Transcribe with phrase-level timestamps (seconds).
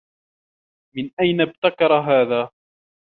[0.95, 2.51] من أين ابتكر هذا؟